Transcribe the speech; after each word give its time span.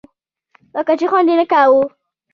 لکه 0.75 0.93
چې 0.99 1.05
خوند 1.11 1.27
یې 1.31 1.35
نه 1.39 1.45
کاوه. 1.51 1.83